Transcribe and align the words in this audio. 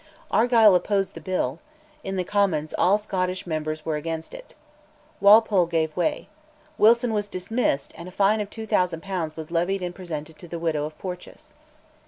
Argyll 0.31 0.73
opposed 0.73 1.13
the 1.13 1.21
Bill; 1.21 1.59
in 2.03 2.15
the 2.15 2.23
Commons 2.23 2.73
all 2.75 2.97
Scottish 2.97 3.45
members 3.45 3.85
were 3.85 3.97
against 3.97 4.33
it; 4.33 4.55
Walpole 5.19 5.67
gave 5.67 5.95
way. 5.95 6.27
Wilson 6.75 7.13
was 7.13 7.27
dismissed, 7.27 7.93
and 7.95 8.07
a 8.09 8.11
fine 8.11 8.41
of 8.41 8.49
2000 8.49 9.03
pounds 9.03 9.37
was 9.37 9.51
levied 9.51 9.83
and 9.83 9.93
presented 9.93 10.39
to 10.39 10.47
the 10.47 10.57
widow 10.57 10.85
of 10.85 10.97
Porteous. 10.97 11.53